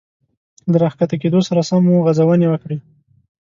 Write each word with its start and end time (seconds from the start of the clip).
له 0.71 0.77
را 0.81 0.89
ښکته 0.93 1.15
کېدو 1.21 1.39
سره 1.47 1.61
سم 1.69 1.81
مو 1.85 1.95
غځونې 2.05 2.47
وکړې. 2.49 2.77